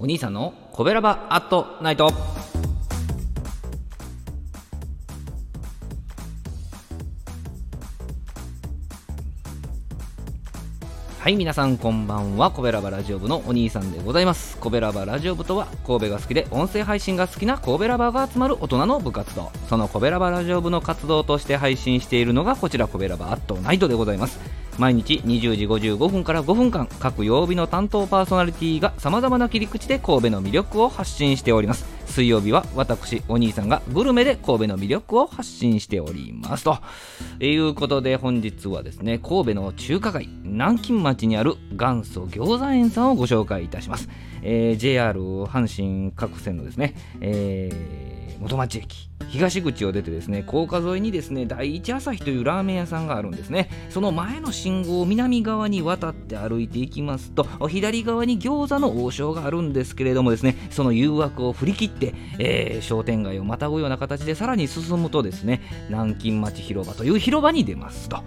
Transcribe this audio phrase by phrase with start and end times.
[0.00, 2.12] お兄さんのコベラバアットナイト。
[11.18, 12.52] はい皆さんこんばんは。
[12.52, 14.56] コベラバラジオ部のお兄さんでございます。
[14.58, 19.50] コベラバラジオ部とは神戸が好きで音声配信が好きな神戸ラバーが集まる大人の部活動。
[19.68, 24.38] そのコベラバラジオ部の活動として配信しているのがこちらコベラバアットナイトでございます。
[24.78, 31.84] 毎日20時55分から5分間各曜日の担当パーソナリティがさまざまな切り口で神戸の魅力を発信しております。
[32.06, 36.64] 水曜日は私お兄さんがグルメで神戸の魅力を発信しております。
[36.64, 36.78] と
[37.40, 44.08] いうことで本日はですね神戸の中華街南京町にある元祖餃子園さんをご紹介いたします、
[44.42, 53.68] えー、JR 阪神各線のですね、えー、元町駅東口を出てですね高架沿いにですね第一朝日というラーメン屋さんがあるんですね。
[53.90, 68.22] その前の信号を南側に渡って歩いていきますと左側に餃子の王将があるんですけれどもですねその誘惑を振り切って、えー、商店街をまたぐような形でさらに進むとですね南京町広場という広場に出ますと。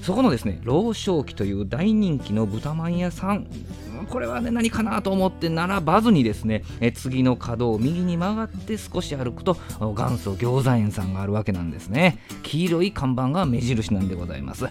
[0.00, 3.46] そこのですね老少期という大人気の豚まん屋さん。
[4.10, 12.18] これはね何かなと思って並ばずにですねえ次の角を右に曲がって少し歩くと元祖餃子園さんがあるわけなんですね。
[12.42, 14.66] 黄色い看板が目印なんでございます、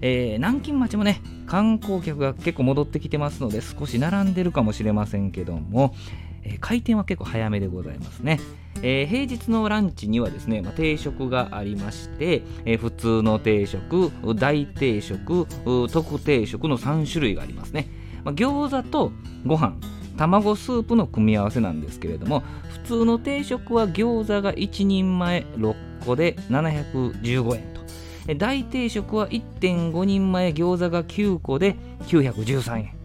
[0.00, 5.94] えー、南京町もね観光客が結構戻ってきてますので少し並んでるかもしれませんけども、
[6.42, 8.38] えー、開店は結構早めでございますね。
[8.86, 15.46] えー、平日のランチにはですね、まあ、定食がありまして、えー、普通の定食、大定食、
[15.90, 17.88] 特定食の3種類がありますね。
[18.24, 19.12] まあ、餃子と
[19.46, 19.76] ご飯
[20.16, 25.74] 卵スープの組み合わせなんですけれども普通の定食は餃子が1人前6
[26.04, 33.03] 個で715円と大定食は1.5人前餃子が9個で913円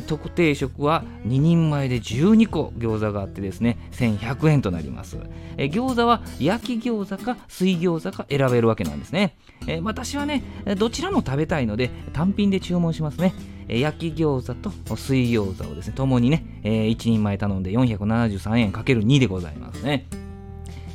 [0.00, 5.18] 特定食は2人前で12個餃子があってですね1100円となります。
[5.58, 9.36] え餃子は焼き餃子か水餃子か選べるわけなんですね。
[9.82, 10.42] 私はね
[10.78, 13.34] どちらも食べたいので単品で注文しますね。
[13.68, 20.06] 焼き餃子と水餃子をですねともにね1人前頼んで473円かける2でございますね。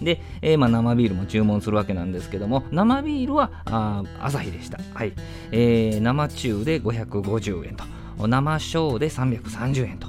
[0.02, 5.14] で、えー、まあ、生ビールも注文するわけなんですけども生ビールはあ朝日でした、はい。
[5.52, 7.84] えー、生中で550円と。
[8.26, 10.08] 生小で330円と。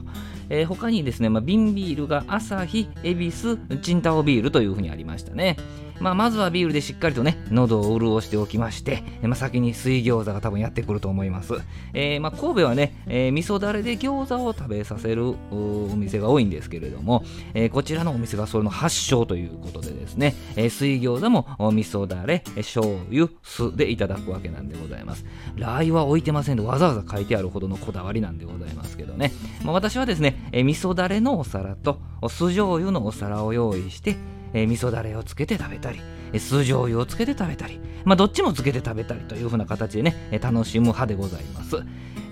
[0.51, 5.57] えー、他にですね、まあ、瓶ビールが朝日、恵比寿、チンタオビールというふうにありましたね。
[6.00, 11.54] まあ、まずはビールでしっかりとね、喉を潤しておきまして、まあ、先に水餃子が多分やってくると思います。
[11.94, 25.25] えー、まあ、神戸はね、えー、味噌だれで餃子を食べさせるお店が多いんですけれども、えー、こちらのお店がそれの発祥ということでですね、えー、水餃子も味噌だれ、醤油、酢でいただくわけなんでございます。
[25.56, 29.32] ラー油は置いてませんで、わざわざ書いてあるほどのこだわりなんでございますけどね。
[29.65, 34.16] まあ、私はですね、えー、味噌だれのお皿と酢醤油のお皿を用意して、
[34.53, 36.00] えー、味噌だれをつけて食べたり、
[36.38, 41.76] 酢醤油をつけて食べたり、まあ、どっちもつけて食べたりという風な形でね、楽しむ派でございます。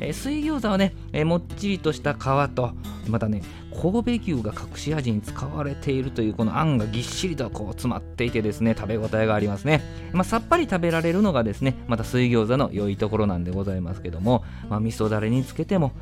[0.00, 2.18] えー、水餃子はね、えー、もっちりとした皮
[2.54, 2.72] と、
[3.08, 3.42] またね、
[3.76, 9.82] 神戸牛が隠し味に使われているというこのあんがぎっしりとこう詰まっていてですね、食べ応えがありますね。
[10.12, 15.92] まあ、さっぱり食べられるのがですね、また水餃子の良いところなんでございますけども、まあ、味噌だれにつけても、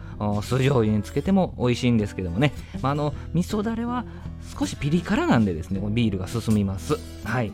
[0.43, 4.05] 酢醤油につけても美味しいんですけどもね、まあ、あの味噌だれは
[4.57, 6.97] 少しピリ辛なんでですね、ビールが進みます。
[7.25, 7.53] はい。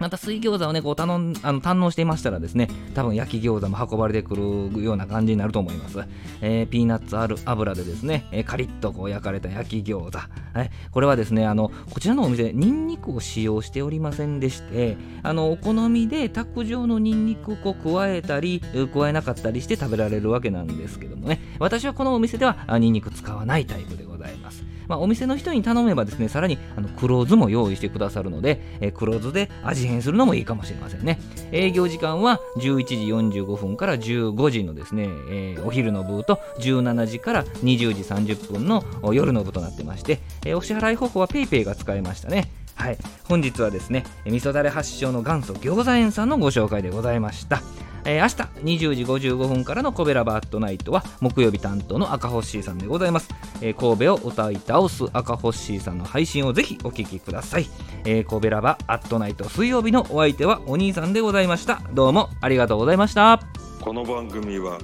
[0.00, 5.98] また水餃子をね、こう頼んあの堪能していましたらですね、多分焼き餃子も運ばれてくるような感じになると思います。
[6.40, 10.18] えー、ピーナッツある油でですね、えー、カリッとこう焼かれた焼き餃子。
[10.18, 18.62] はい、これはですね、あの、こちらのお店、ニンニクを使用しておりませんでして、あの、お好みで卓上のニンニクをこう加えたり、
[18.94, 24.69] 加えなかったりして食べられるわけなんですけどもね、私はこのお店ではニンニク使わないタイプでございます。
[24.90, 31.20] まあ、お店の人に頼めばですね、さらにあの黒酢も用意してくださるので、えー、黒酢で味変するのもいいかもしれませんね。
[31.52, 32.96] 営業時間は11時
[33.40, 42.50] 45分から15時のですね、えー、お昼の部と17時から20時30分の夜の部となってまして、えー、お支払い方法は PayPay が使えましたね。
[42.74, 42.98] はい、
[43.28, 47.62] 本日はですね、味噌だれ発祥の元祖餃子園さんのご紹介でございました。
[48.04, 53.28] えー、明日20時55分からのコベラバットナイトは木曜日担当の赤星さんでございます、
[53.60, 57.66] えー、神戸を歌い倒す赤星さんの配信をぜひお聴きください、
[58.04, 61.82] えー、神戸ラバアットナイト水曜日のお相手はお兄さんでございました。
[61.92, 63.40] どうもありがとうございました。
[63.80, 64.78] この番組は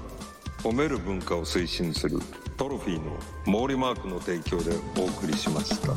[0.62, 2.18] 褒める文化を推進する
[2.56, 3.12] トロフィーの
[3.44, 5.92] 毛利マークの提供でお送りしました。